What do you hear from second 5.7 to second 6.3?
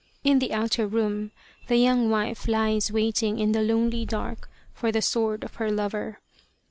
lover.